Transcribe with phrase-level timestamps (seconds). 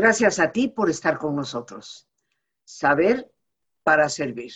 [0.00, 2.08] Gracias a ti por estar con nosotros.
[2.64, 3.30] Saber
[3.82, 4.50] para servir.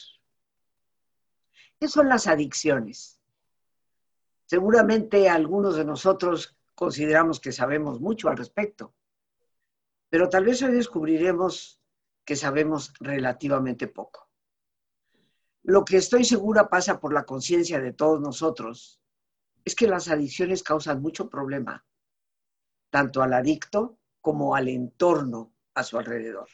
[1.79, 3.21] ¿Qué son las adicciones?
[4.47, 8.95] Seguramente algunos de nosotros consideramos que sabemos mucho al respecto,
[10.09, 11.79] pero tal vez hoy descubriremos
[12.25, 14.31] que sabemos relativamente poco.
[15.63, 18.99] Lo que estoy segura pasa por la conciencia de todos nosotros
[19.63, 21.85] es que las adicciones causan mucho problema,
[22.89, 26.49] tanto al adicto como al entorno a su alrededor.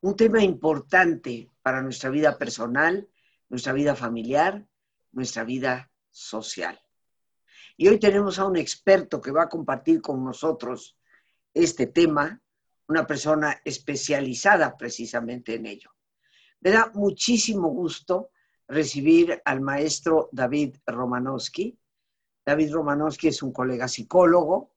[0.00, 3.08] Un tema importante para nuestra vida personal,
[3.48, 4.66] nuestra vida familiar,
[5.12, 6.80] nuestra vida social.
[7.76, 10.98] Y hoy tenemos a un experto que va a compartir con nosotros
[11.54, 12.42] este tema,
[12.88, 15.92] una persona especializada precisamente en ello.
[16.60, 18.30] Me da muchísimo gusto
[18.66, 21.78] recibir al maestro David Romanowski.
[22.44, 24.72] David Romanowski es un colega psicólogo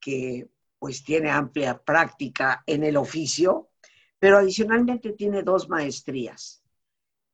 [0.00, 3.70] que pues tiene amplia práctica en el oficio,
[4.18, 6.62] pero adicionalmente tiene dos maestrías.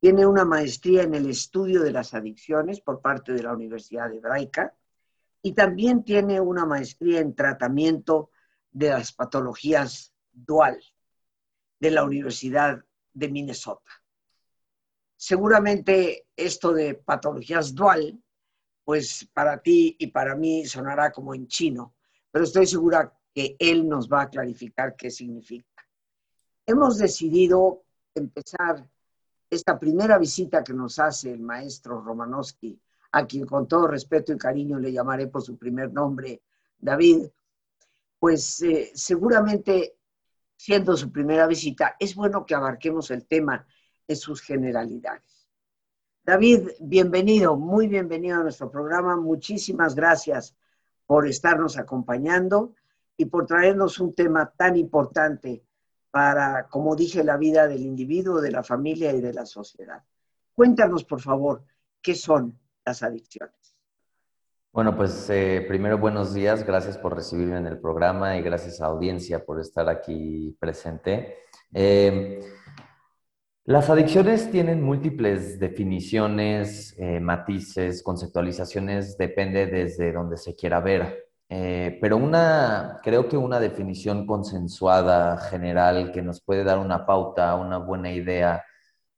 [0.00, 4.74] Tiene una maestría en el estudio de las adicciones por parte de la Universidad Hebraica
[5.42, 8.30] y también tiene una maestría en tratamiento
[8.70, 10.82] de las patologías dual
[11.78, 13.90] de la Universidad de Minnesota.
[15.16, 18.20] Seguramente esto de patologías dual,
[18.84, 21.94] pues para ti y para mí sonará como en chino,
[22.30, 25.84] pero estoy segura que él nos va a clarificar qué significa.
[26.64, 27.82] Hemos decidido
[28.14, 28.88] empezar
[29.50, 32.80] esta primera visita que nos hace el maestro Romanowski,
[33.12, 36.42] a quien con todo respeto y cariño le llamaré por su primer nombre,
[36.78, 37.26] David,
[38.18, 39.96] pues eh, seguramente
[40.56, 43.66] siendo su primera visita, es bueno que abarquemos el tema
[44.06, 45.48] en sus generalidades.
[46.24, 49.16] David, bienvenido, muy bienvenido a nuestro programa.
[49.16, 50.56] Muchísimas gracias
[51.06, 52.74] por estarnos acompañando
[53.16, 55.64] y por traernos un tema tan importante
[56.10, 60.02] para, como dije, la vida del individuo, de la familia y de la sociedad.
[60.54, 61.64] Cuéntanos, por favor,
[62.00, 63.76] qué son las adicciones.
[64.72, 68.86] Bueno, pues eh, primero buenos días, gracias por recibirme en el programa y gracias a
[68.86, 71.36] audiencia por estar aquí presente.
[71.72, 72.40] Eh,
[73.66, 81.24] las adicciones tienen múltiples definiciones, eh, matices, conceptualizaciones, depende desde donde se quiera ver.
[81.48, 87.78] Pero una, creo que una definición consensuada, general, que nos puede dar una pauta, una
[87.78, 88.64] buena idea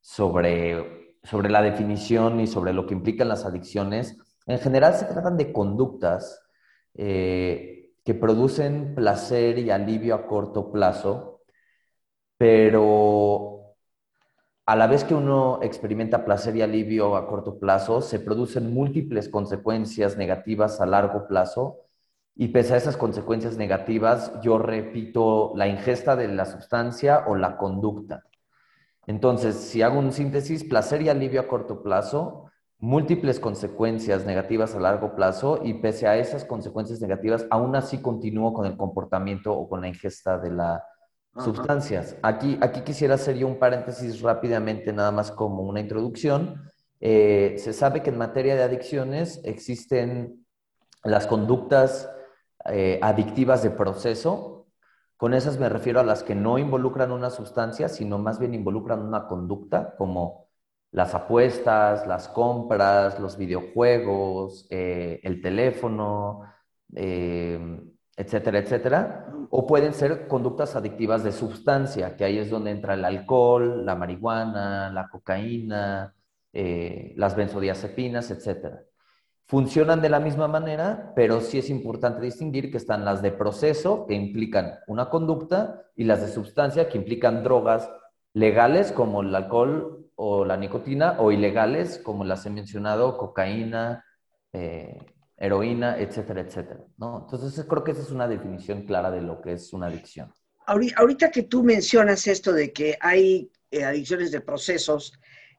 [0.00, 4.16] sobre, sobre la definición y sobre lo que implican las adicciones,
[4.46, 6.40] en general se tratan de conductas
[6.94, 11.42] eh, que producen placer y alivio a corto plazo,
[12.38, 13.74] pero
[14.66, 19.28] a la vez que uno experimenta placer y alivio a corto plazo, se producen múltiples
[19.28, 21.85] consecuencias negativas a largo plazo
[22.38, 27.56] y pese a esas consecuencias negativas, yo repito la ingesta de la sustancia o la
[27.56, 28.24] conducta.
[29.06, 34.80] Entonces, si hago un síntesis, placer y alivio a corto plazo, múltiples consecuencias negativas a
[34.80, 39.66] largo plazo y pese a esas consecuencias negativas, aún así continúo con el comportamiento o
[39.66, 40.82] con la ingesta de las
[41.42, 42.16] sustancias.
[42.22, 46.70] Aquí, aquí quisiera hacer yo un paréntesis rápidamente, nada más como una introducción.
[47.00, 50.44] Eh, se sabe que en materia de adicciones existen
[51.02, 52.10] las conductas
[52.68, 54.66] eh, adictivas de proceso.
[55.16, 59.02] Con esas me refiero a las que no involucran una sustancia, sino más bien involucran
[59.02, 60.48] una conducta, como
[60.92, 66.42] las apuestas, las compras, los videojuegos, eh, el teléfono,
[66.94, 67.80] eh,
[68.16, 69.26] etcétera, etcétera.
[69.50, 73.94] O pueden ser conductas adictivas de sustancia, que ahí es donde entra el alcohol, la
[73.94, 76.14] marihuana, la cocaína,
[76.52, 78.82] las benzodiazepinas, etcétera.
[79.48, 84.04] Funcionan de la misma manera, pero sí es importante distinguir que están las de proceso,
[84.06, 87.88] que implican una conducta, y las de sustancia, que implican drogas
[88.32, 94.04] legales como el alcohol o la nicotina o ilegales, como las he mencionado, cocaína,
[94.52, 94.98] eh,
[95.36, 96.80] heroína, etcétera, etcétera.
[96.96, 97.28] ¿no?
[97.30, 100.32] Entonces creo que esa es una definición clara de lo que es una adicción.
[100.66, 105.12] Ahorita que tú mencionas esto de que hay eh, adicciones de procesos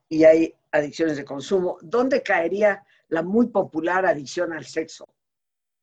[0.09, 5.07] y hay adicciones de consumo, ¿dónde caería la muy popular adicción al sexo?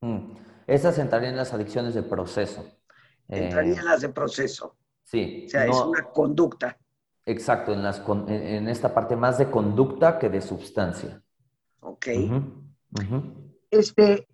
[0.01, 0.37] Mm,
[0.67, 2.65] esas entrarían en las adicciones de proceso.
[3.29, 4.77] Entrarían en las de proceso.
[5.03, 5.45] Sí.
[5.47, 6.79] O sea, es una conducta.
[7.27, 11.23] Exacto, en, las, en, esta parte más de conducta que de sustancia.
[11.81, 12.09] Ok.
[13.71, 14.27] Este,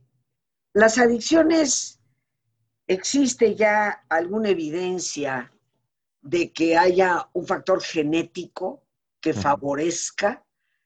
[0.73, 2.01] las adicciones,
[2.87, 5.53] ¿existe ya alguna evidencia
[6.21, 8.83] de que haya un factor genético
[9.21, 10.45] que favorezca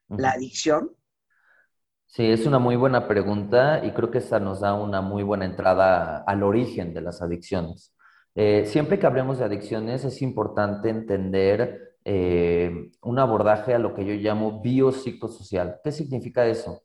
[0.09, 0.95] la adicción?
[2.15, 5.47] Sí, es una muy buena pregunta y creo que esta nos da una muy buena
[5.47, 7.93] entrada al origen de las adicciones.
[8.37, 14.05] Eh, siempre que hablemos de adicciones es importante entender eh, un abordaje a lo que
[14.05, 15.81] yo llamo biopsicosocial.
[15.83, 16.85] ¿Qué significa eso?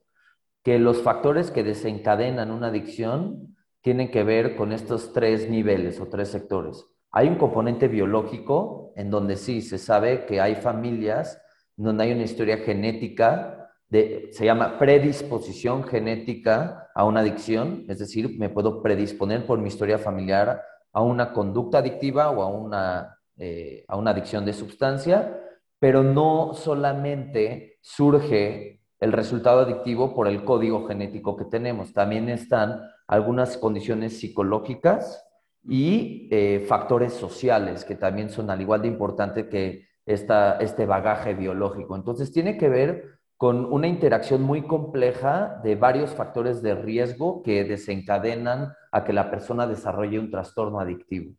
[0.64, 6.08] Que los factores que desencadenan una adicción tienen que ver con estos tres niveles o
[6.08, 6.88] tres sectores.
[7.12, 11.40] Hay un componente biológico en donde sí se sabe que hay familias
[11.76, 13.59] donde hay una historia genética,
[13.92, 19.98] se llama predisposición genética a una adicción, es decir, me puedo predisponer por mi historia
[19.98, 20.62] familiar
[20.94, 25.40] a una conducta adictiva o a una, eh, a una adicción de sustancia,
[25.80, 32.82] pero no solamente surge el resultado adictivo por el código genético que tenemos, también están
[33.08, 35.26] algunas condiciones psicológicas
[35.64, 41.34] y eh, factores sociales que también son al igual de importante que esta, este bagaje
[41.34, 41.96] biológico.
[41.96, 47.64] Entonces tiene que ver con una interacción muy compleja de varios factores de riesgo que
[47.64, 51.34] desencadenan a que la persona desarrolle un trastorno adictivo.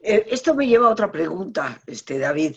[0.00, 2.56] Eh, esto me lleva a otra pregunta, este, David,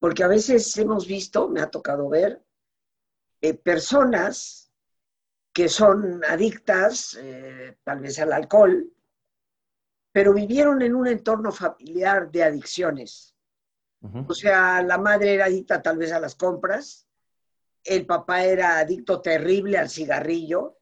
[0.00, 2.42] porque a veces hemos visto, me ha tocado ver,
[3.40, 4.72] eh, personas
[5.52, 8.92] que son adictas, eh, tal vez al alcohol,
[10.10, 13.36] pero vivieron en un entorno familiar de adicciones.
[14.26, 17.06] O sea, la madre era adicta tal vez a las compras,
[17.84, 20.78] el papá era adicto terrible al cigarrillo.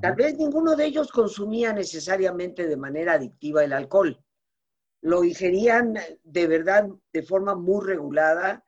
[0.00, 4.18] Tal vez ninguno de ellos consumía necesariamente de manera adictiva el alcohol.
[5.02, 8.64] Lo ingerían de verdad de forma muy regulada,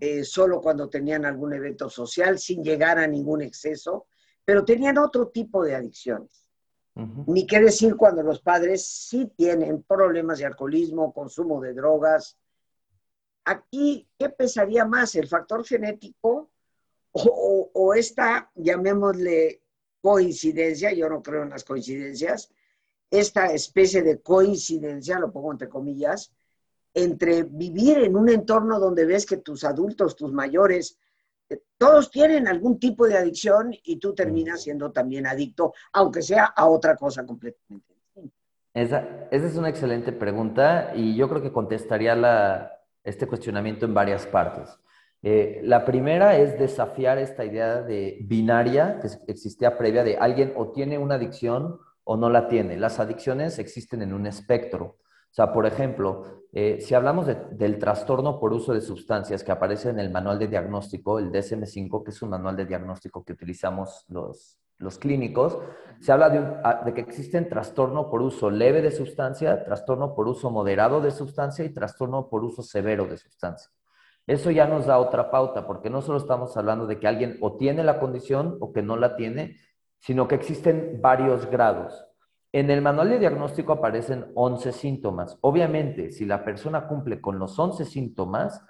[0.00, 4.08] eh, solo cuando tenían algún evento social, sin llegar a ningún exceso,
[4.44, 6.44] pero tenían otro tipo de adicciones.
[7.28, 12.36] Ni qué decir cuando los padres sí tienen problemas de alcoholismo, consumo de drogas.
[13.44, 15.14] Aquí, ¿qué pesaría más?
[15.14, 16.47] ¿El factor genético
[17.12, 19.62] o, esta, llamémosle
[20.00, 22.50] coincidencia, yo no creo en las coincidencias,
[23.10, 26.32] esta especie de coincidencia, lo pongo entre comillas,
[26.94, 30.98] entre vivir en un entorno donde ves que tus adultos, tus mayores,
[31.48, 36.44] eh, todos tienen algún tipo de adicción y tú terminas siendo también adicto, aunque sea
[36.44, 37.94] a otra cosa completamente.
[38.74, 43.94] Esa, esa es una excelente pregunta y yo creo que contestaría la, este cuestionamiento en
[43.94, 44.78] varias partes.
[45.22, 50.70] Eh, la primera es desafiar esta idea de binaria que existía previa de alguien o
[50.70, 52.76] tiene una adicción o no la tiene.
[52.76, 54.96] Las adicciones existen en un espectro.
[55.30, 59.90] O sea, por ejemplo, eh, si hablamos del trastorno por uso de sustancias que aparece
[59.90, 64.06] en el manual de diagnóstico, el DSM5, que es un manual de diagnóstico que utilizamos
[64.08, 65.58] los, los clínicos,
[66.00, 70.50] se habla ah, de, que existen trastorno por uso leve de sustancia, trastorno por uso
[70.50, 73.70] moderado de sustancia y trastorno por uso severo de sustancia.
[74.28, 77.56] Eso ya nos da otra pauta, porque no solo estamos hablando de que alguien o
[77.56, 79.56] tiene la condición o que no la tiene,
[80.00, 82.04] sino que existen varios grados.
[82.52, 85.38] En el manual de diagnóstico aparecen 11 síntomas.
[85.40, 88.62] Obviamente, si la persona cumple con los 11 síntomas,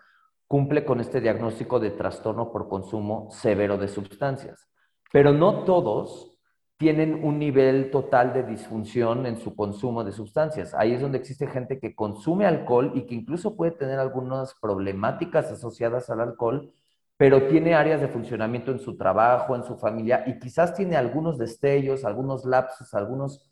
[0.47, 4.69] cumple con este diagnóstico de trastorno por consumo severo de sustancias.
[5.13, 6.38] Pero no todos
[6.79, 10.75] tienen un nivel total de disfunción en su consumo de sustancias.
[10.75, 15.51] Ahí es donde existe gente que consume alcohol y que incluso puede tener algunas problemáticas
[15.51, 16.73] asociadas al alcohol,
[17.17, 21.37] pero tiene áreas de funcionamiento en su trabajo, en su familia y quizás tiene algunos
[21.37, 23.51] destellos, algunos lapsos, algunas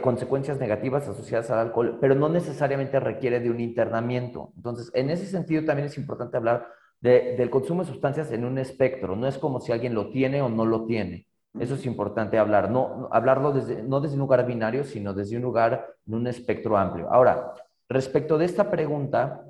[0.00, 4.52] consecuencias negativas asociadas al alcohol, pero no necesariamente requiere de un internamiento.
[4.56, 6.68] Entonces, en ese sentido también es importante hablar
[7.00, 9.16] del consumo de sustancias en un espectro.
[9.16, 11.26] No es como si alguien lo tiene o no lo tiene
[11.58, 15.42] eso es importante hablar, no, hablarlo desde, no desde un lugar binario, sino desde un
[15.42, 17.10] lugar en un espectro amplio.
[17.10, 17.52] Ahora,
[17.88, 19.44] respecto de esta pregunta,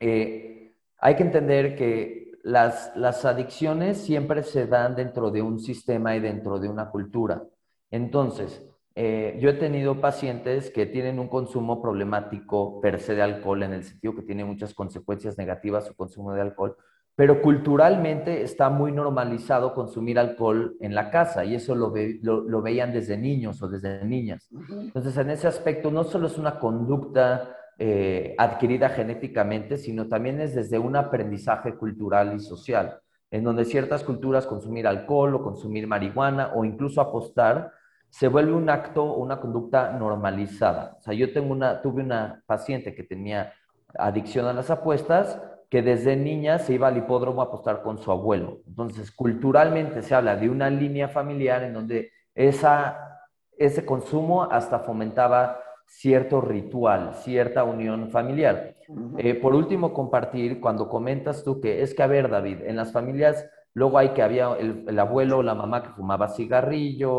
[0.00, 6.16] eh, hay que entender que las, las adicciones siempre se dan dentro de un sistema
[6.16, 7.42] y dentro de una cultura.
[7.90, 8.62] Entonces,
[8.94, 13.72] eh, yo he tenido pacientes que tienen un consumo problemático per se de alcohol, en
[13.72, 16.76] el sentido que tiene muchas consecuencias negativas su consumo de alcohol,
[17.14, 21.92] pero culturalmente está muy normalizado consumir alcohol en la casa y eso lo,
[22.22, 24.48] lo, veían desde niños o desde niñas.
[24.70, 30.54] Entonces, en ese aspecto no solo es una conducta eh, adquirida genéticamente, sino también es
[30.54, 33.00] desde un aprendizaje cultural y social,
[33.30, 37.72] en donde ciertas culturas consumir alcohol o consumir marihuana o incluso apostar
[38.08, 40.96] se vuelve un acto o una conducta normalizada.
[40.98, 43.52] O sea, yo tengo una, tuve una paciente que tenía
[43.98, 45.40] adicción a las apuestas,
[45.72, 48.60] que desde niña se iba al hipódromo a apostar con su abuelo.
[48.66, 53.24] Entonces, culturalmente se habla de una línea familiar en donde esa,
[53.56, 58.76] ese consumo hasta fomentaba cierto ritual, cierta unión familiar.
[59.16, 62.92] Eh, por último, compartir, cuando comentas tú que es que, a ver, David, en las
[62.92, 67.14] familias luego hay que había el, abuelo o la mamá que fumaba cigarrillo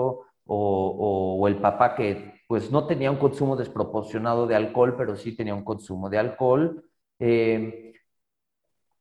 [0.46, 5.36] o, o, el papá que pues no tenía un consumo desproporcionado de alcohol, pero sí
[5.36, 6.84] tenía un consumo de alcohol.
[7.18, 7.93] Eh,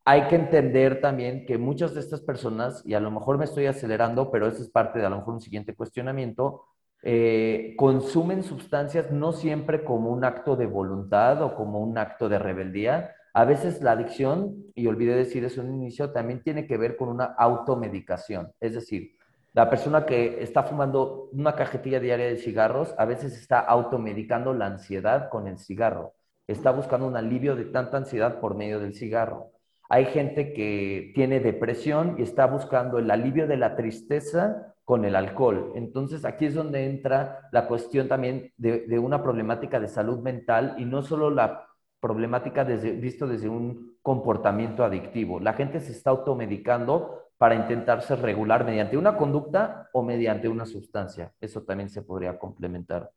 [0.05, 3.67] hay que entender también que muchas de estas personas, y a lo mejor me estoy
[3.67, 6.65] acelerando, pero eso es parte de a lo mejor un siguiente cuestionamiento,
[7.05, 12.39] eh, consumen sustancias no siempre como un acto de voluntad o como un acto de
[12.39, 13.13] rebeldía.
[13.35, 16.97] A veces la adicción, y olvidé decir eso en un inicio, también tiene que ver
[16.97, 18.53] con una automedicación.
[18.61, 19.17] Es decir,
[19.53, 24.67] la persona que está fumando una cajetilla diaria de cigarros a veces está automedicando la
[24.67, 26.15] ansiedad con el cigarro.
[26.47, 29.53] Está buscando un alivio de tanta ansiedad por medio del cigarro.
[29.93, 35.15] Hay gente que tiene depresión y está buscando el alivio de la tristeza con el
[35.15, 35.73] alcohol.
[35.75, 40.87] Entonces aquí es donde entra la cuestión también de, una problemática de salud mental y
[40.87, 41.69] no solo la
[42.01, 45.41] problemática desde, visto desde un comportamiento adictivo.
[45.41, 51.35] La gente se está automedicando para intentarse regular mediante una conducta o mediante una sustancia.
[51.39, 53.11] Eso también se podría complementar.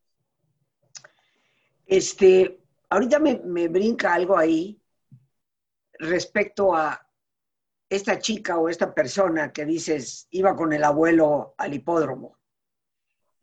[1.85, 4.77] Este, ahorita me, me brinca algo ahí
[5.99, 7.07] respecto a
[7.89, 12.37] esta chica o esta persona que dices iba con el abuelo al hipódromo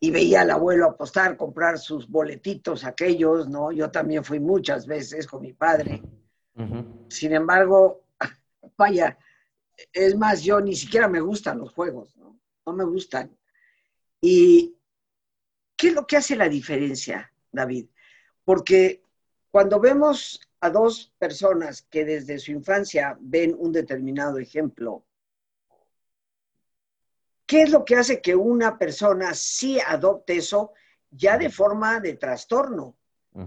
[0.01, 3.71] y veía al abuelo apostar, comprar sus boletitos aquellos, ¿no?
[3.71, 6.03] Yo también fui muchas veces con mi padre.
[7.09, 8.03] Sin embargo,
[8.77, 9.17] vaya,
[9.93, 12.37] es más, yo ni siquiera me gustan los juegos, ¿no?
[12.67, 13.31] No me gustan.
[14.21, 14.77] ¿Y
[15.77, 17.87] qué es lo que hace la diferencia, David?
[18.45, 19.05] Porque
[19.53, 25.05] cuando vemos a dos personas que desde su infancia ven un determinado ejemplo,
[27.45, 30.71] ¿qué es lo que hace que una persona sí adopte eso
[31.11, 32.95] ya de forma de trastorno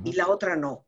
[0.03, 0.85] y la otra no?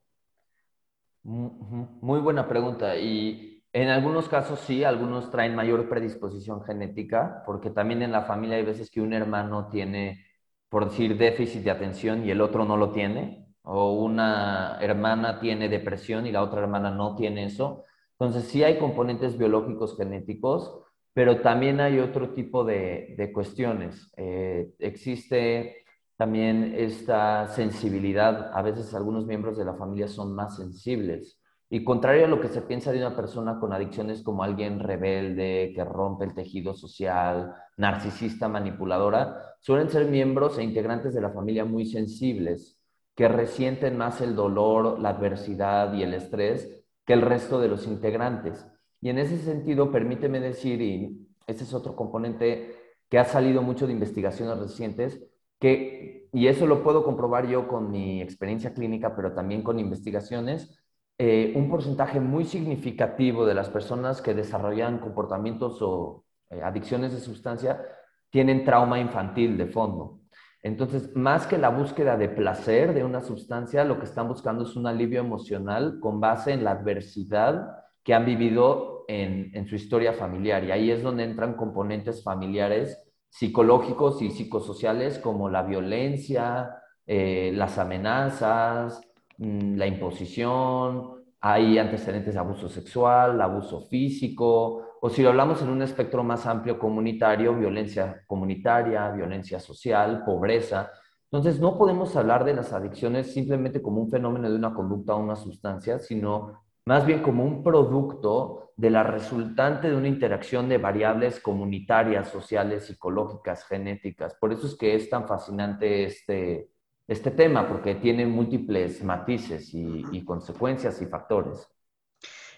[1.23, 2.97] Muy buena pregunta.
[2.97, 8.57] Y en algunos casos sí, algunos traen mayor predisposición genética, porque también en la familia
[8.57, 10.25] hay veces que un hermano tiene,
[10.67, 15.67] por decir, déficit de atención y el otro no lo tiene o una hermana tiene
[15.67, 17.83] depresión y la otra hermana no tiene eso.
[18.11, 20.79] Entonces sí hay componentes biológicos genéticos,
[21.13, 24.09] pero también hay otro tipo de, cuestiones.
[24.15, 25.83] Eh, existe
[26.15, 28.51] también esta sensibilidad.
[28.53, 31.41] A veces algunos miembros de la familia son más sensibles.
[31.69, 35.73] Y contrario a lo que se piensa de una persona con adicciones como alguien rebelde,
[35.75, 41.65] que rompe el tejido social, narcisista, manipuladora, suelen ser miembros e integrantes de la familia
[41.65, 42.76] muy sensibles
[43.17, 47.87] que resienten más el dolor, la adversidad y el estrés que el resto de los
[47.87, 48.67] integrantes.
[49.01, 52.75] Y en ese sentido, permíteme decir, y ese es otro componente
[53.09, 55.19] que ha salido mucho de investigaciones recientes,
[55.59, 60.77] que, y eso lo puedo comprobar yo con mi experiencia clínica, pero también con investigaciones,
[61.17, 67.19] eh, un porcentaje muy significativo de las personas que desarrollan comportamientos o eh, adicciones de
[67.19, 67.83] sustancia
[68.29, 70.19] tienen trauma infantil de fondo.
[70.63, 74.75] Entonces, más que la búsqueda de placer de una sustancia, lo que están buscando es
[74.75, 77.67] un alivio emocional con base en la adversidad
[78.03, 80.63] que han vivido en, su historia familiar.
[80.63, 86.69] Y ahí es donde entran componentes familiares psicológicos y psicosociales como la violencia,
[87.05, 89.01] eh, las amenazas,
[89.37, 95.69] mm, la imposición, hay antecedentes de abuso sexual, abuso físico, o si lo hablamos en
[95.69, 100.91] un espectro más amplio comunitario, violencia comunitaria, violencia social, pobreza.
[101.31, 105.19] Entonces, no podemos hablar de las adicciones simplemente como un fenómeno de una conducta o
[105.19, 110.77] una sustancia, sino más bien como un producto de la resultante de una interacción de
[110.77, 114.35] variables comunitarias, sociales, psicológicas, genéticas.
[114.35, 116.69] Por eso es que es tan fascinante este,
[117.07, 121.67] este tema, porque tiene múltiples matices y, y consecuencias y factores.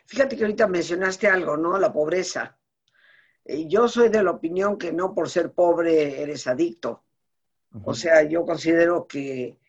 [0.10, 1.78] Fíjate que ahorita mencionaste algo, ¿no?
[1.78, 2.58] La pobreza.
[3.46, 7.04] Yo soy de la opinión que no por ser pobre eres adicto.
[7.84, 9.60] O sea, yo considero que,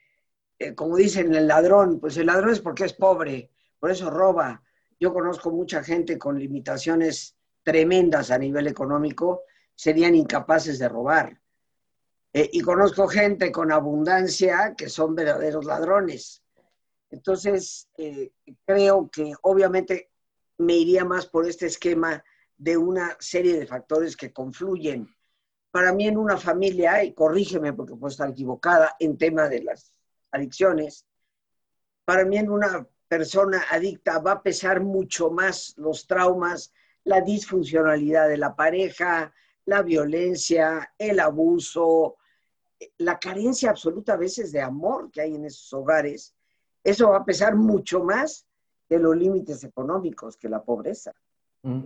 [0.58, 4.62] eh, como dicen el ladrón, pues el ladrón es porque es pobre, por eso roba.
[4.98, 9.42] Yo conozco mucha gente con limitaciones tremendas a nivel económico,
[9.74, 11.38] serían incapaces de robar.
[12.32, 16.42] Eh, y conozco gente con abundancia que son verdaderos ladrones.
[17.10, 18.32] Entonces, eh,
[18.64, 20.09] creo que obviamente
[20.60, 22.22] me iría más por este esquema
[22.58, 25.08] de una serie de factores que confluyen.
[25.70, 29.98] Para mí en una familia, y corrígeme porque puedo estar equivocada en tema de las
[30.30, 31.06] adicciones,
[32.04, 36.72] para mí en una persona adicta va a pesar mucho más los traumas,
[37.04, 39.32] la disfuncionalidad de la pareja,
[39.64, 42.16] la violencia, el abuso,
[42.98, 46.34] la carencia absoluta a veces de amor que hay en esos hogares.
[46.84, 48.46] Eso va a pesar mucho más
[48.90, 51.12] de los límites económicos que la pobreza.
[51.62, 51.84] Mm.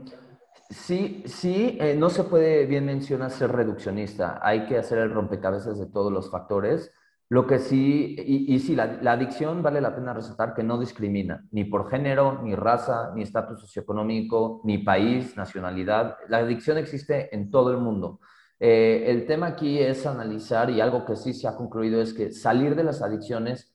[0.71, 4.41] Sí, sí, eh, no se puede, bien mencionar, ser reduccionista.
[4.43, 6.91] Hay que hacer el rompecabezas de todos los factores.
[7.29, 11.65] Lo que sí, y, sí, la, adicción vale la pena resaltar que no discrimina, ni
[11.65, 16.17] por género, ni raza, ni estatus socioeconómico, ni país, nacionalidad.
[16.29, 18.21] La adicción existe en todo el mundo.
[18.61, 22.33] Eh, el tema aquí es analizar, y algo que sí se ha concluido es que
[22.33, 23.75] salir de las adicciones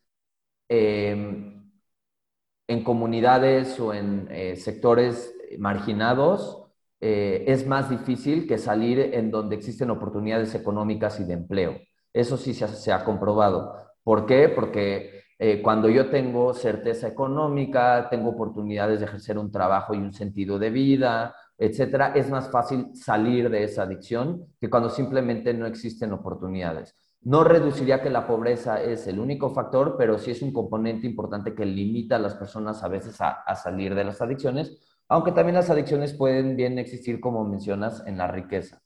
[0.69, 1.68] em,
[2.69, 6.63] en comunidades o en eh, sectores marginados
[7.01, 11.79] eh, es más difícil que salir en donde existen oportunidades económicas y de empleo.
[12.13, 13.73] Eso sí se ha, comprobado.
[14.03, 14.49] ¿Por qué?
[14.49, 20.13] Porque eh, cuando yo tengo certeza económica, tengo oportunidades de ejercer un trabajo y un
[20.13, 25.65] sentido de vida, etcétera, es más fácil salir de esa adicción que cuando simplemente no
[25.65, 26.95] existen oportunidades.
[27.21, 31.53] No reduciría que la pobreza es el único factor, pero sí es un componente importante
[31.53, 34.77] que limita a las personas a veces a, a salir de las adicciones,
[35.09, 38.81] aunque también las adicciones pueden bien existir, como mencionas, en la riqueza.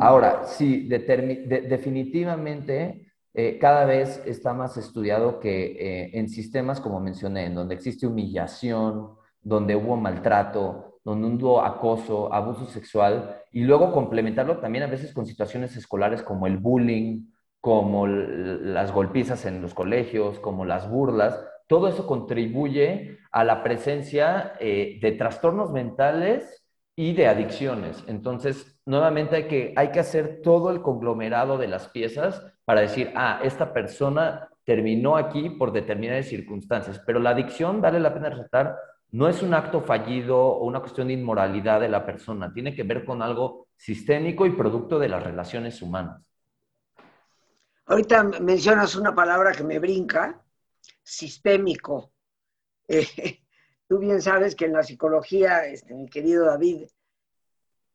[0.00, 7.46] Ahora, sí, definitivamente eh, cada vez está más estudiado que eh, en sistemas, como mencioné,
[7.46, 9.10] en donde existe humillación,
[9.42, 15.26] donde hubo maltrato, donde hubo acoso, abuso sexual, y luego complementarlo también a veces con
[15.26, 17.26] situaciones escolares como el bullying,
[17.60, 24.54] como las golpizas en los colegios, como las burlas, todo eso contribuye a la presencia
[24.60, 28.04] eh, de trastornos mentales y de adicciones.
[28.06, 33.12] Entonces, nuevamente hay que, hay que hacer todo el conglomerado de las piezas para decir,
[33.14, 38.76] ah, esta persona terminó aquí por determinadas circunstancias, pero la adicción, vale la pena resaltar,
[39.12, 42.82] no es un acto fallido o una cuestión de inmoralidad de la persona, tiene que
[42.82, 46.22] ver con algo sistémico y producto de las relaciones humanas.
[47.86, 50.42] Ahorita mencionas una palabra que me brinca,
[51.02, 52.12] sistémico.
[52.88, 53.42] Eh,
[53.88, 56.86] tú bien sabes que en la psicología, este, mi querido David,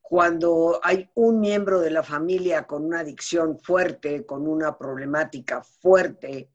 [0.01, 6.49] cuando hay un miembro de la familia con una adicción fuerte, con una problemática fuerte,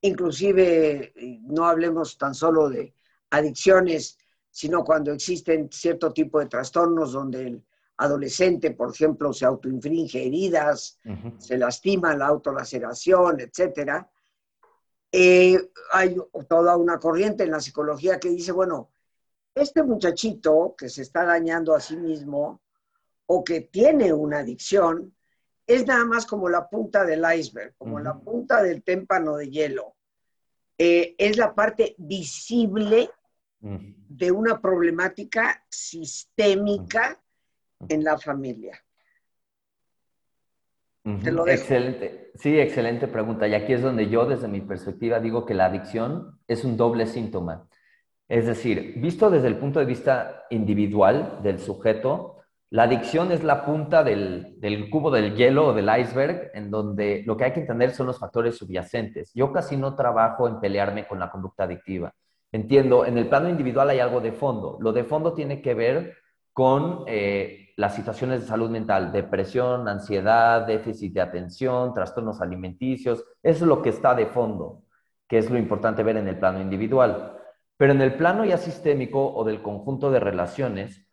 [0.00, 1.12] inclusive
[1.42, 2.94] no hablemos tan solo de
[3.28, 4.16] adicciones,
[4.50, 7.64] sino cuando existen cierto tipo de trastornos donde el
[7.96, 10.98] adolescente, por ejemplo, se autoinfringe heridas,
[11.38, 14.06] se lastima la autolaceración, etc.
[15.10, 15.58] Eh,
[15.92, 16.16] hay
[16.48, 18.90] toda una corriente en la psicología que dice, bueno,
[19.54, 22.62] este muchachito que se está dañando a sí mismo,
[23.26, 25.14] o que tiene una adicción,
[25.66, 29.94] es nada más como la punta del iceberg, como la punta del témpano de hielo.
[30.76, 33.10] Eh, es la parte visible
[33.60, 37.22] de una problemática sistémica
[37.88, 38.78] en la familia.
[41.04, 42.30] Excelente.
[42.34, 43.46] Sí, excelente pregunta.
[43.48, 47.06] Y aquí es donde yo, desde mi perspectiva, digo que la adicción es un doble
[47.06, 47.68] síntoma.
[48.28, 52.38] Es decir, visto desde el punto de vista individual del sujeto,
[52.70, 54.56] la adicción es la punta del,
[54.90, 58.18] cubo del hielo o del iceberg, en donde lo que hay que entender son los
[58.18, 59.30] factores subyacentes.
[59.34, 62.14] Yo casi no trabajo en pelearme con la conducta adictiva.
[62.50, 64.78] Entiendo, en el plano individual hay algo de fondo.
[64.80, 66.16] Lo de fondo tiene que ver
[66.54, 73.24] con eh, las situaciones de salud mental, depresión, ansiedad, déficit de atención, trastornos alimenticios.
[73.42, 74.82] Eso es lo que está de fondo,
[75.28, 77.38] que es lo importante ver en el plano individual.
[77.76, 81.06] Pero en el plano ya sistémico o del conjunto de relaciones,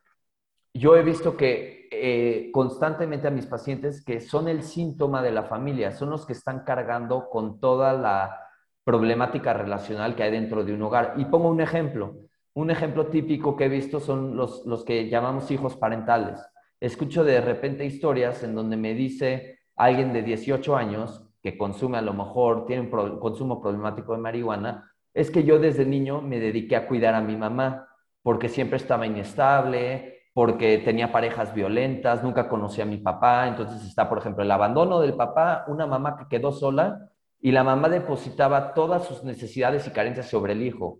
[0.73, 5.43] yo he visto que eh, constantemente a mis pacientes que son el síntoma de la
[5.43, 8.39] familia, son los que están cargando con toda la
[8.83, 11.13] problemática relacional que hay dentro de un hogar.
[11.17, 12.28] Y pongo un ejemplo.
[12.53, 16.39] Un ejemplo típico que he visto son los, los que llamamos hijos parentales.
[16.79, 22.01] Escucho de repente historias en donde me dice alguien de 18 años que consume a
[22.01, 26.75] lo mejor, tiene un consumo problemático de marihuana, es que yo desde niño me dediqué
[26.75, 27.87] a cuidar a mi mamá
[28.21, 34.07] porque siempre estaba inestable, porque tenía parejas violentas, nunca conocía a mi papá, entonces está,
[34.07, 37.09] por ejemplo, el abandono del papá, una mamá que quedó sola
[37.41, 40.99] y la mamá depositaba todas sus necesidades y carencias sobre el hijo.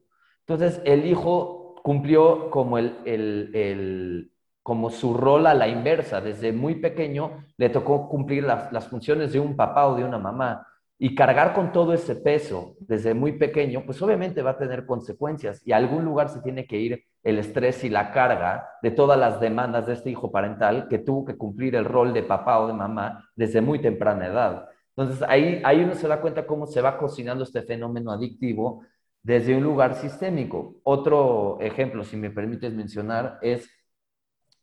[0.50, 4.32] Entonces, el hijo cumplió como, el, el,
[4.64, 9.32] como su rol a la inversa, desde muy pequeño le tocó cumplir las, las funciones
[9.32, 10.66] de un papá o de una mamá.
[10.98, 15.62] Y cargar con todo ese peso desde muy pequeño, pues obviamente va a tener consecuencias
[15.68, 19.20] y a algún lugar se tiene que ir el estrés y la carga de todas
[19.20, 22.66] las demandas de este hijo parental que tuvo que cumplir el rol de papá o
[22.66, 24.66] de mamá desde muy temprana edad.
[24.98, 28.82] Entonces ahí, ahí uno se da cuenta cómo se va cocinando este fenómeno adictivo
[29.24, 30.80] desde un lugar sistémico.
[30.84, 33.70] Otro ejemplo, si me permites mencionar, es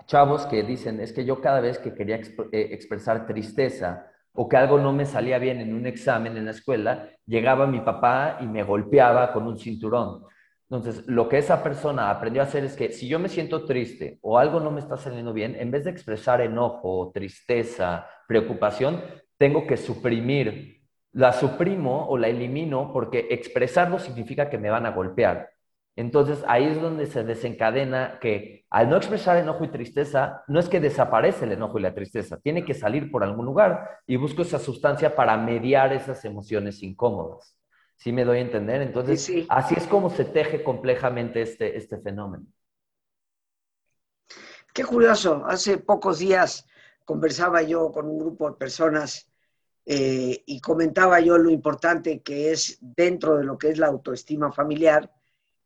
[0.06, 4.56] chavos que dicen, es que yo cada vez que quería eh, expresar tristeza, o que
[4.56, 8.46] algo no me salía bien en un examen en la escuela, llegaba mi papá y
[8.46, 10.24] me golpeaba con un cinturón.
[10.68, 14.18] Entonces, lo que esa persona aprendió a hacer es que si yo me siento triste
[14.20, 19.02] o algo no me está saliendo bien, en vez de expresar enojo, tristeza, preocupación,
[19.38, 20.75] tengo que suprimir
[21.16, 25.48] la suprimo o la elimino porque expresarlo significa que me van a golpear.
[25.96, 30.68] Entonces ahí es donde se desencadena que al no expresar enojo y tristeza, no es
[30.68, 34.42] que desaparece el enojo y la tristeza, tiene que salir por algún lugar y busco
[34.42, 37.58] esa sustancia para mediar esas emociones incómodas.
[37.96, 38.82] ¿Sí me doy a entender?
[38.82, 42.44] Entonces, así es como se teje complejamente este, este fenómeno.
[44.74, 46.66] Qué curioso, hace pocos días
[47.06, 49.25] conversaba yo con un grupo de personas
[49.88, 54.50] eh, y comentaba yo lo importante que es dentro de lo que es la autoestima
[54.50, 55.12] familiar,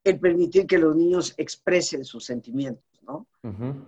[0.04, 3.26] el permitir que los niños expresen sus sentimientos, ¿no?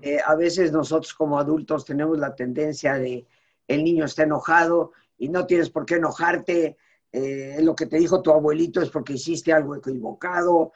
[0.01, 3.27] Eh, a veces nosotros como adultos tenemos la tendencia de
[3.69, 6.79] el niño está enojado y no tienes por qué enojarte,
[7.13, 10.73] eh, lo que te dijo tu abuelito es porque hiciste algo equivocado,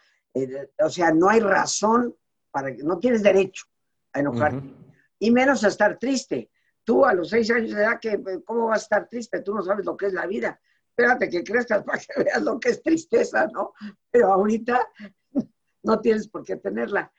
[0.84, 2.14] o sea, no hay razón
[2.50, 3.64] para que, no tienes derecho
[4.12, 4.70] a enojarte,
[5.18, 6.50] y menos a estar triste.
[6.86, 7.98] Tú a los seis años de edad,
[8.44, 9.42] ¿cómo vas a estar triste?
[9.42, 10.60] Tú no sabes lo que es la vida.
[10.88, 13.72] Espérate que crezcas para que veas lo que es tristeza, ¿no?
[14.08, 14.86] Pero ahorita
[15.82, 17.10] no tienes por qué tenerla.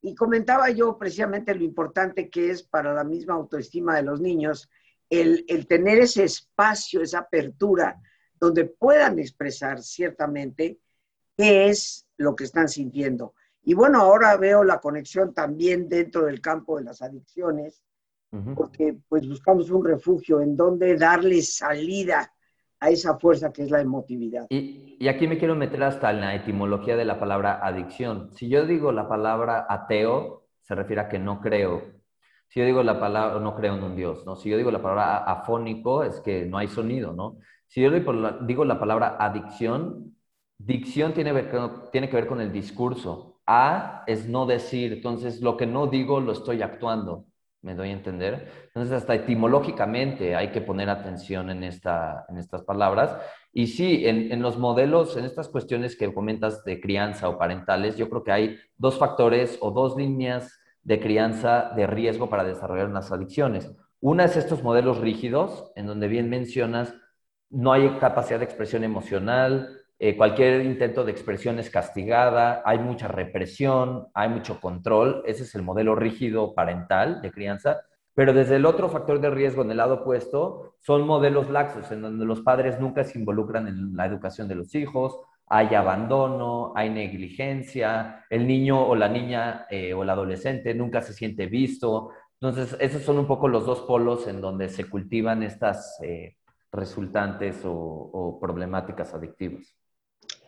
[0.00, 4.70] Y comentaba yo precisamente lo importante que es para la misma autoestima de los niños
[5.10, 8.00] el, el tener ese espacio, esa apertura,
[8.40, 10.80] donde puedan expresar ciertamente
[11.36, 13.34] qué es lo que están sintiendo.
[13.62, 17.82] Y bueno, ahora veo la conexión también dentro del campo de las adicciones,
[18.54, 22.32] porque pues buscamos un refugio en donde darle salida
[22.80, 24.46] a esa fuerza que es la emotividad.
[24.48, 28.30] Y, y, aquí me quiero meter hasta en la etimología de la palabra adicción.
[28.32, 31.82] Si yo digo la palabra ateo, se refiere a que no creo.
[32.48, 34.36] Si yo digo la palabra, no creo en un Dios, ¿no?
[34.36, 37.38] Si yo digo la palabra afónico, es que no hay sonido, ¿no?
[37.66, 40.16] Si yo digo la palabra adicción,
[40.58, 41.32] dicción tiene,
[41.90, 43.40] tiene que ver con el discurso.
[43.46, 47.26] A es no decir, entonces lo que no digo lo estoy actuando.
[47.62, 48.50] ¿Me doy a entender?
[48.66, 53.16] Entonces, hasta etimológicamente hay que poner atención en, esta, en estas palabras.
[53.52, 57.96] Y sí, en, en, los modelos, en estas cuestiones que comentas de crianza o parentales,
[57.96, 62.88] yo creo que hay dos factores o dos líneas de crianza de riesgo para desarrollar
[62.88, 63.70] unas adicciones.
[64.00, 66.92] Una es estos modelos rígidos, en donde bien mencionas,
[67.48, 73.06] no hay capacidad de expresión emocional, eh, cualquier intento de expresión es castigada, hay mucha
[73.06, 78.66] represión, hay mucho control, ese es el modelo rígido parental de crianza, pero desde el
[78.66, 82.80] otro factor de riesgo en el lado opuesto son modelos laxos, en donde los padres
[82.80, 88.84] nunca se involucran en la educación de los hijos, hay abandono, hay negligencia, el niño
[88.84, 92.10] o la niña eh, o el adolescente nunca se siente visto.
[92.40, 96.38] Entonces, esos son un poco los dos polos en donde se cultivan estas eh,
[96.72, 99.76] resultantes o problemáticas adictivas.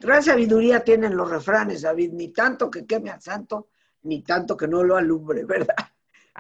[0.05, 3.69] Gran sabiduría tienen los refranes, David, ni tanto que queme al santo,
[4.03, 5.75] ni tanto que no lo alumbre, ¿verdad?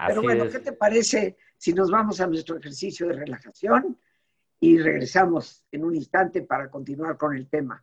[0.06, 3.98] Pero bueno, ¿qué te parece si nos vamos a nuestro ejercicio de relajación
[4.60, 7.82] y regresamos en un instante para continuar con el tema?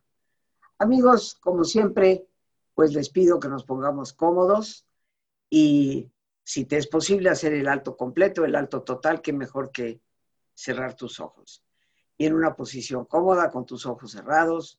[0.78, 2.26] Amigos, como siempre,
[2.74, 4.86] pues les pido que nos pongamos cómodos
[5.50, 6.12] y
[6.44, 10.00] si te es posible hacer el alto completo, el alto total, qué mejor que
[10.54, 11.64] cerrar tus ojos.
[12.16, 14.78] Y en una posición cómoda, con tus ojos cerrados,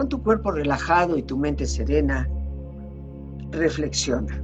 [0.00, 2.26] Con tu cuerpo relajado y tu mente serena,
[3.50, 4.42] reflexiona.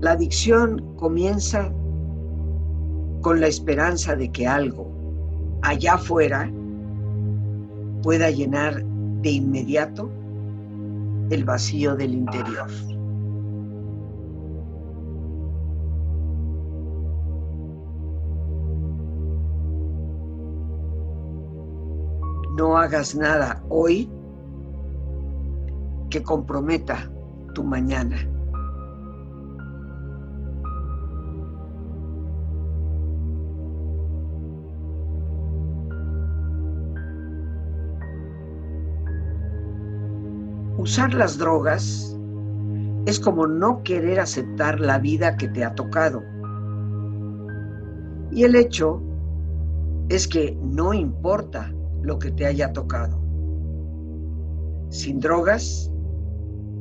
[0.00, 1.72] La adicción comienza
[3.22, 4.88] con la esperanza de que algo
[5.62, 6.48] allá afuera
[8.04, 10.08] pueda llenar de inmediato
[11.30, 12.68] el vacío del interior.
[22.84, 24.10] Hagas nada hoy
[26.10, 27.10] que comprometa
[27.54, 28.16] tu mañana.
[40.76, 42.14] Usar las drogas
[43.06, 46.22] es como no querer aceptar la vida que te ha tocado.
[48.30, 49.00] Y el hecho
[50.10, 51.72] es que no importa
[52.04, 53.18] lo que te haya tocado.
[54.90, 55.90] Sin drogas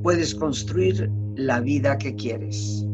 [0.03, 2.85] puedes construir la vida que quieres.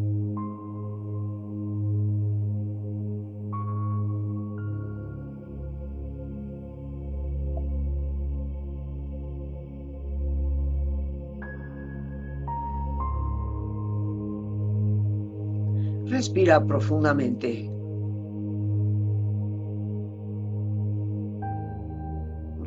[16.05, 17.78] Respira profundamente.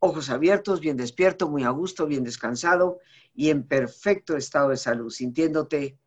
[0.00, 2.98] ojos abiertos, bien despierto, muy a gusto, bien descansado
[3.34, 5.98] y en perfecto estado de salud, sintiéndote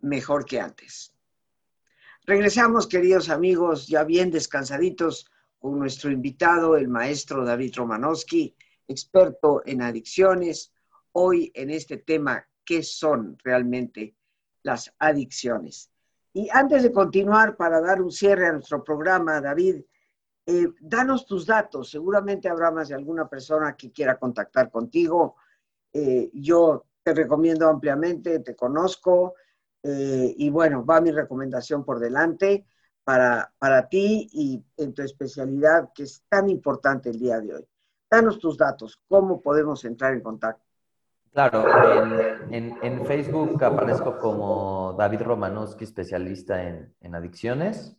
[0.00, 1.12] mejor que antes.
[2.24, 8.56] Regresamos, queridos amigos, ya bien descansaditos con nuestro invitado, el maestro David Romanowski,
[8.88, 10.72] experto en adicciones,
[11.12, 14.14] hoy en este tema, ¿qué son realmente
[14.62, 15.90] las adicciones?
[16.32, 19.82] Y antes de continuar, para dar un cierre a nuestro programa, David,
[20.48, 25.34] eh, danos tus datos, seguramente habrá más de alguna persona que quiera contactar contigo.
[25.92, 29.34] Eh, yo te recomiendo ampliamente, te conozco
[29.82, 32.64] eh, y bueno, va mi recomendación por delante
[33.02, 37.66] para, para ti y en tu especialidad que es tan importante el día de hoy.
[38.08, 40.64] Danos tus datos, cómo podemos entrar en contacto.
[41.32, 41.66] Claro,
[42.50, 47.96] en, Facebook aparezco como David Romanowski, especialista en, en adicciones.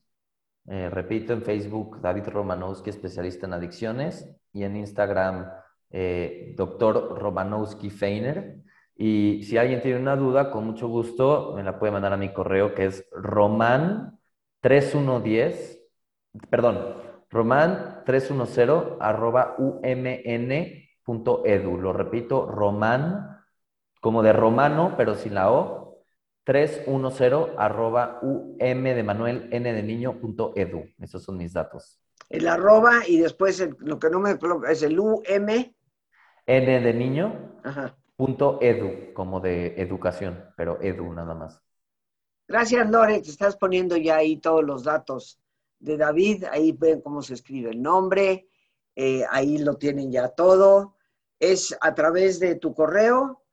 [0.67, 5.49] Eh, repito, en Facebook, David Romanowski, especialista en adicciones, y en Instagram,
[5.91, 8.57] eh, doctor Romanowski Feiner.
[8.95, 12.33] Y si alguien tiene una duda, con mucho gusto me la puede mandar a mi
[12.33, 15.79] correo que es roman3110,
[16.49, 16.95] perdón,
[17.29, 20.87] roman310 arroba umn.edu.
[21.77, 23.37] Lo repito, roman,
[24.01, 25.86] como de romano, pero sin la O,
[26.47, 30.85] 310 arroba um de Manuel n de niño punto edu.
[30.97, 31.99] Esos son mis datos.
[32.29, 34.37] El arroba y después lo que no me
[34.69, 35.21] es el um.
[35.25, 35.73] N
[36.45, 37.59] de niño.
[38.15, 41.61] Punto edu, como de educación, pero edu nada más.
[42.47, 45.41] Gracias, Lore, te estás poniendo ya ahí todos los datos
[45.79, 46.45] de David.
[46.49, 48.47] Ahí ven cómo se escribe el nombre.
[48.95, 50.95] Eh, ahí lo tienen ya todo.
[51.41, 53.43] Es a través de tu correo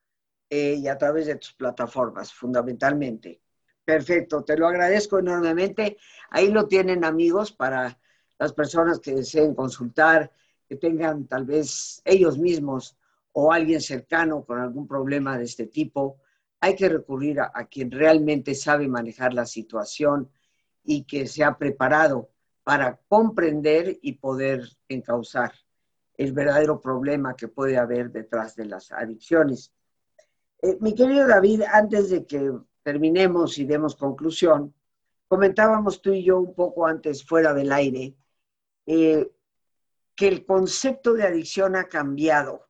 [0.49, 3.41] eh, y a través de tus plataformas, fundamentalmente.
[3.85, 5.97] Perfecto, te lo agradezco enormemente.
[6.31, 7.99] Ahí lo tienen amigos para
[8.39, 10.31] las personas que deseen consultar,
[10.69, 12.97] que tengan tal vez ellos mismos
[13.33, 16.19] o alguien cercano con algún problema de este tipo.
[16.61, 20.31] Hay que recurrir a, a quien realmente sabe manejar la situación
[20.83, 22.31] y que se ha preparado
[22.63, 25.53] para comprender y poder encauzar
[26.17, 29.73] el verdadero problema que puede haber detrás de las adicciones.
[30.65, 32.51] Eh, mi querido David, antes de que
[32.83, 34.75] terminemos y demos conclusión,
[35.29, 38.15] comentábamos tú y yo un poco antes fuera del aire
[38.87, 39.31] eh,
[40.15, 42.67] que el concepto de adicción ha cambiado,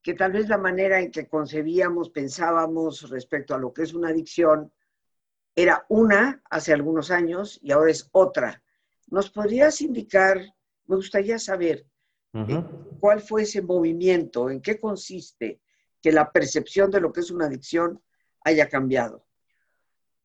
[0.00, 4.08] que tal vez la manera en que concebíamos, pensábamos respecto a lo que es una
[4.08, 4.72] adicción
[5.54, 8.62] era una hace algunos años y ahora es otra.
[9.08, 10.38] ¿Nos podrías indicar,
[10.86, 11.84] me gustaría saber,
[12.32, 12.64] eh,
[12.98, 15.60] cuál fue ese movimiento, en qué consiste?
[16.02, 18.02] Que la percepción de lo que es una adicción
[18.44, 19.24] haya cambiado.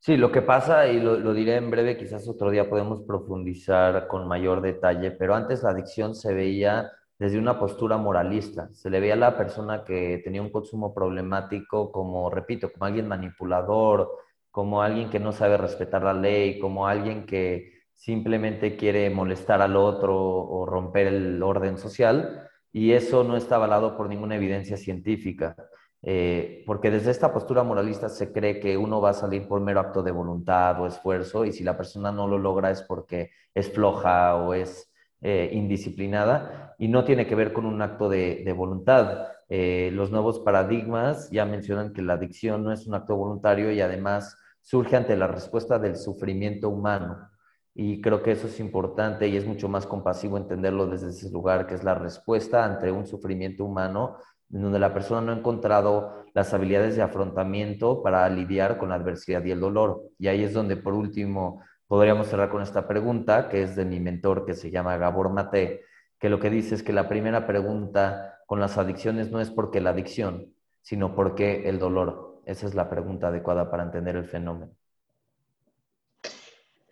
[0.00, 4.28] Sí, lo que pasa, y lo, diré en breve, quizás otro día podemos profundizar con
[4.28, 8.68] mayor detalle, pero antes la adicción se veía desde una postura moralista.
[8.72, 13.08] Se le veía a la persona que tenía un consumo problemático como, repito, como alguien
[13.08, 14.08] manipulador,
[14.52, 19.76] como alguien que no sabe respetar la ley, como alguien que simplemente quiere molestar al
[19.76, 25.56] otro o romper el orden social y eso no está avalado por ninguna evidencia científica,
[26.02, 29.80] eh, porque desde esta postura moralista se cree que uno va a salir por mero
[29.80, 33.72] acto de voluntad o esfuerzo y si la persona no lo logra es porque es
[33.72, 39.26] floja o es eh, indisciplinada y no tiene que ver con un acto de, voluntad.
[39.48, 43.80] Eh, los nuevos paradigmas ya mencionan que la adicción no es un acto voluntario y
[43.80, 47.28] además surge ante la respuesta del sufrimiento humano.
[47.74, 51.66] Y creo que eso es importante y es mucho más compasivo entenderlo desde ese lugar,
[51.66, 54.18] que es la respuesta ante un sufrimiento humano,
[54.52, 58.94] en donde la persona no ha encontrado las habilidades de afrontamiento para lidiar con la
[58.94, 60.02] adversidad y el dolor.
[60.18, 64.00] Y ahí es donde, por último, podríamos cerrar con esta pregunta, que es de mi
[64.00, 65.84] mentor, que se llama Gabor Mate,
[66.18, 69.80] que lo que dice es que la primera pregunta con las adicciones no es porque
[69.80, 72.40] la adicción, sino porque el dolor.
[72.44, 74.72] Esa es la pregunta adecuada para entender el fenómeno.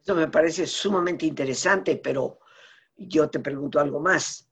[0.02, 2.38] Eso me parece sumamente interesante, pero
[2.96, 4.48] yo te pregunto algo más.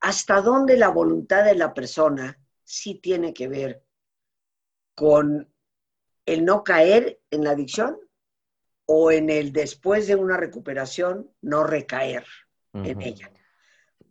[0.00, 3.84] ¿Hasta dónde la voluntad de la persona sí tiene que ver
[4.94, 5.48] con
[6.26, 7.98] el no caer en la adicción
[8.86, 12.24] o en el después de una recuperación no recaer
[12.72, 13.30] en ella?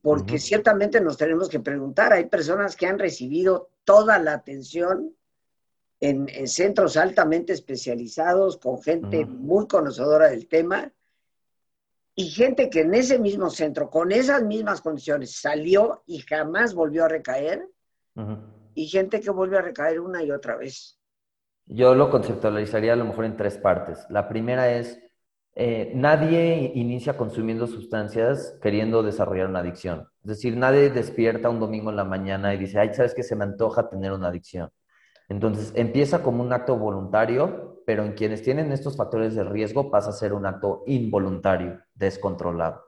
[0.01, 5.16] Porque ciertamente nos tenemos que preguntar, hay personas que han recibido toda la atención
[6.04, 10.91] en, centros altamente especializados, con gente muy conocedora del tema,
[12.16, 17.06] y gente que en ese mismo centro, con esas mismas condiciones, salió y jamás volvió
[17.06, 17.68] a recaer,
[18.76, 20.99] y gente que vuelve a recaer una y otra vez.
[21.66, 24.05] Yo lo conceptualizaría a lo mejor en tres partes.
[24.09, 24.99] La primera es,
[25.55, 30.07] eh, nadie inicia consumiendo sustancias queriendo desarrollar una adicción.
[30.24, 33.36] Es decir, nadie despierta un domingo en la mañana y dice, ay, ¿sabes que se
[33.36, 34.70] me antoja tener una adicción?
[35.30, 40.09] Entonces, empieza como un acto voluntario, pero en quienes tienen estos factores de riesgo pasa
[40.09, 42.84] a ser un acto involuntario, descontrolado.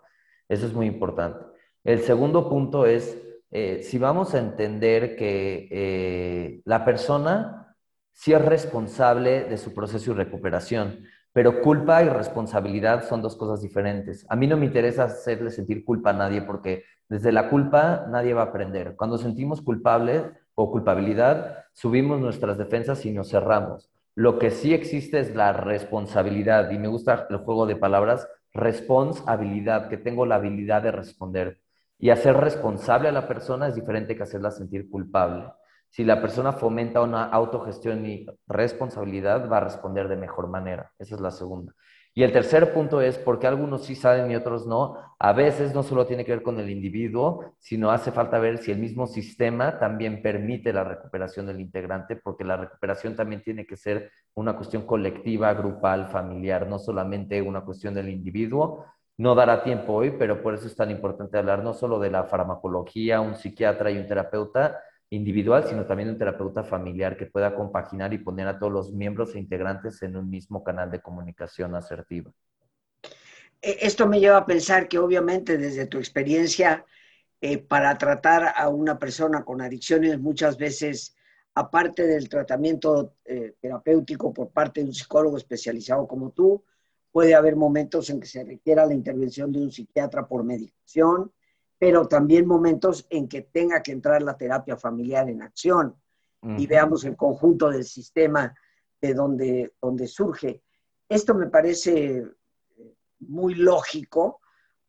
[0.49, 1.39] Eso es muy importante.
[1.83, 3.21] El segundo punto es,
[3.55, 7.75] eh, si vamos a entender que eh, la persona
[8.11, 13.61] sí es responsable de su proceso y recuperación, pero culpa y responsabilidad son dos cosas
[13.61, 14.25] diferentes.
[14.29, 18.33] A mí no me interesa hacerle sentir culpa a nadie porque desde la culpa nadie
[18.33, 18.95] va a aprender.
[18.95, 23.91] Cuando sentimos culpable, o culpabilidad, subimos nuestras defensas y nos cerramos.
[24.15, 29.89] Lo que sí existe es la responsabilidad, y me gusta el juego de palabras, responsabilidad,
[29.89, 31.59] que tengo la habilidad de responder.
[31.97, 35.45] Y hacer responsable a la persona es diferente que hacerla sentir culpable.
[35.89, 40.91] Si la persona fomenta una autogestión y responsabilidad, va a responder de mejor manera.
[40.99, 41.73] Esa es la segunda.
[42.17, 45.83] Y el tercer punto es, porque algunos sí saben y otros no, a veces no
[45.83, 49.79] solo tiene que ver con el individuo, sino hace falta ver si el mismo sistema
[49.79, 54.85] también permite la recuperación del integrante, porque la recuperación también tiene que ser una cuestión
[54.85, 58.85] colectiva, grupal, familiar, no solamente una cuestión del individuo.
[59.17, 62.25] No dará tiempo hoy, pero por eso es tan importante hablar no solo de la
[62.25, 68.13] farmacología, un psiquiatra y un terapeuta, individual, sino también un terapeuta familiar que pueda compaginar
[68.13, 72.31] y poner a todos los miembros e integrantes en un mismo canal de comunicación asertiva.
[73.61, 76.85] E, esto me lleva a pensar que obviamente desde tu experiencia,
[77.41, 81.15] eh, para tratar a una persona con adicciones, muchas veces,
[81.53, 86.63] aparte del tratamiento eh, terapéutico por parte de un psicólogo especializado como tú,
[87.15, 91.31] puede haber momentos en que se requiera la intervención de un psiquiatra por medicación,
[91.79, 95.95] pero también momentos en que tenga que entrar la terapia familiar en acción
[96.57, 98.53] y veamos el conjunto del sistema
[98.99, 100.61] de donde, donde surge.
[101.07, 102.21] Esto me parece
[103.19, 104.41] muy lógico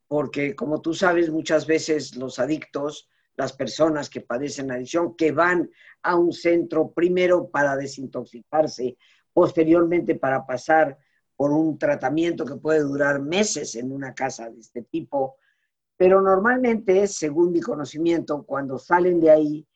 [0.09, 5.71] porque, como tú sabes, muchas veces los adictos, las personas que padecen adicción, que van
[6.03, 8.97] a un centro primero para desintoxicarse,
[9.33, 10.99] posteriormente para pasar
[11.37, 15.37] por un tratamiento que puede durar meses en una casa de este tipo,
[15.97, 19.67] pero normalmente, según mi conocimiento, cuando salen de ahí,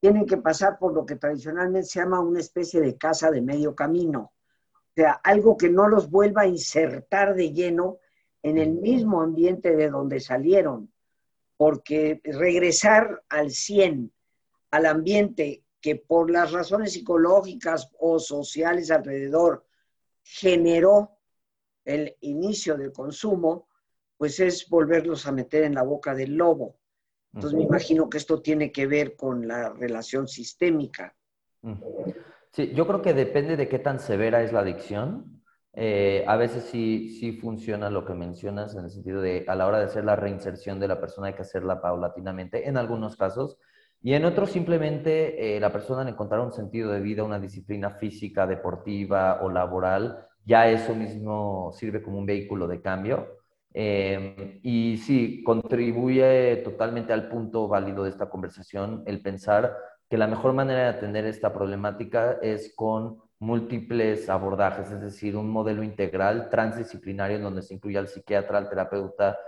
[0.00, 3.74] tienen que pasar por lo que tradicionalmente se llama una especie de casa de medio
[3.74, 4.32] camino.
[4.70, 7.98] O sea, algo que no los vuelva a insertar de lleno
[8.42, 10.92] en el mismo ambiente de donde salieron.
[11.56, 14.12] Porque regresar al 100,
[14.70, 19.67] al ambiente que por las razones psicológicas o sociales alrededor
[20.30, 21.18] generó
[21.84, 23.68] el inicio del consumo,
[24.18, 26.76] pues es volverlos a meter en la boca del lobo.
[27.32, 31.14] Entonces me imagino que esto tiene que ver con la relación sistémica.
[32.52, 35.42] Sí, yo creo que depende de qué tan severa es la adicción.
[35.72, 39.66] Eh, a veces sí, sí funciona lo que mencionas en el sentido de a la
[39.66, 43.58] hora de hacer la reinserción de la persona hay que hacerla paulatinamente, en algunos casos.
[44.02, 47.90] Y en otros simplemente eh, la persona al encontrar un sentido de vida, una disciplina
[47.90, 53.38] física, deportiva o laboral, ya eso mismo sirve como un vehículo de cambio.
[53.74, 59.76] Em, y sí, contribuye totalmente al punto válido de esta conversación el pensar
[60.08, 65.50] que la mejor manera de atender esta problemática es con múltiples abordajes, es decir, un
[65.50, 69.38] modelo integral transdisciplinario en donde se incluye al psiquiatra, al terapeuta,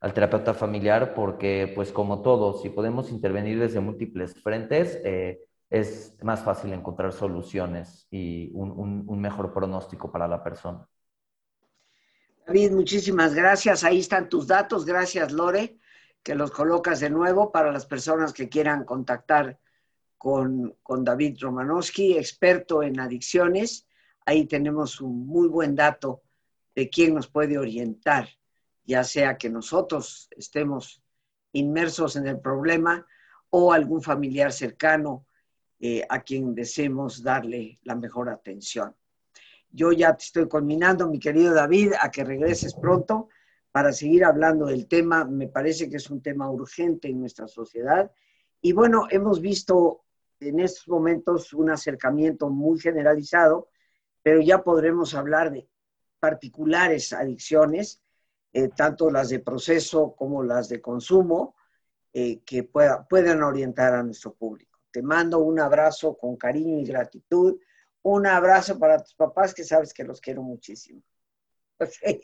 [0.00, 6.16] al terapeuta familiar, porque pues como todo, si podemos intervenir desde múltiples frentes, eh, es
[6.22, 10.88] más fácil encontrar soluciones y un mejor pronóstico para la persona.
[12.50, 13.84] David, muchísimas gracias.
[13.84, 14.84] Ahí están tus datos.
[14.84, 15.78] Gracias, Lore,
[16.20, 19.60] que los colocas de nuevo para las personas que quieran contactar
[20.18, 23.86] con, David Romanowski, experto en adicciones.
[24.26, 26.22] Ahí tenemos un muy buen dato
[26.74, 28.28] de quién nos puede orientar,
[28.90, 31.00] ya sea que nosotros estemos
[31.52, 33.06] inmersos en el problema
[33.48, 35.26] o algún familiar cercano
[35.78, 38.96] eh, a quien deseemos darle la mejor atención.
[39.70, 43.28] Yo ya te estoy culminando, mi querido David, a que regreses pronto
[43.70, 45.24] para seguir hablando del tema.
[45.24, 48.10] Me parece que es un tema urgente en nuestra sociedad.
[48.60, 50.02] Y bueno, hemos visto
[50.40, 53.68] en estos momentos un acercamiento muy generalizado,
[54.20, 55.68] pero ya podremos hablar de
[56.18, 57.99] particulares adicciones,
[58.52, 61.54] eh, tanto las de proceso como las de consumo,
[62.12, 64.78] eh, que pueda, puedan orientar a nuestro público.
[64.90, 67.58] Te mando un abrazo con cariño y gratitud
[68.02, 71.02] un abrazo para tus papás que sabes que los quiero muchísimo.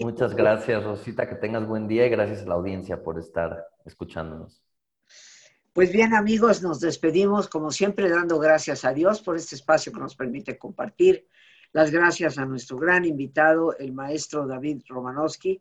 [0.01, 1.29] Muchas gracias, Rosita.
[1.29, 4.63] Que tengas buen día y gracias a la audiencia por estar escuchándonos.
[5.73, 10.01] Pues bien, amigos, nos despedimos como siempre dando gracias a Dios por este espacio que
[10.01, 11.27] nos permite compartir.
[11.73, 15.61] Las gracias a nuestro gran invitado, el maestro David Romanowski.